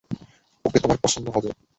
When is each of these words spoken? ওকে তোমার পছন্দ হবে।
ওকে 0.65 0.77
তোমার 0.79 0.97
পছন্দ 1.03 1.25
হবে। 1.35 1.49